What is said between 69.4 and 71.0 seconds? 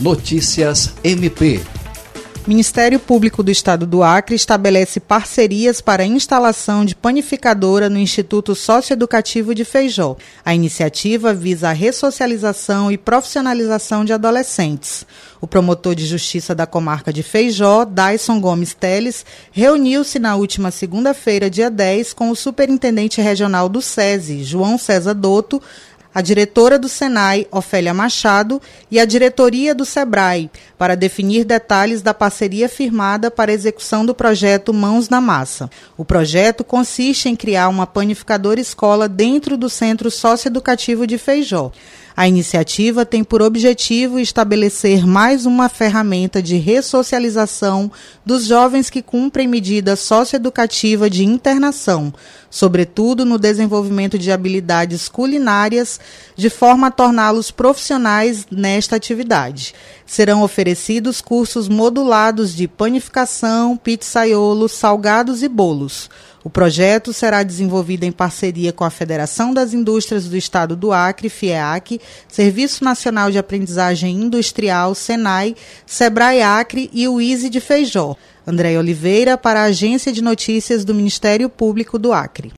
das Indústrias do Estado do